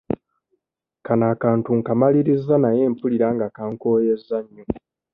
Kano 1.05 1.25
akantu 1.33 1.69
nkamalirizza 1.79 2.55
naye 2.63 2.81
mpulira 2.93 3.27
nga 3.35 3.47
kankooyezza 3.55 4.37
nnyo. 4.43 4.63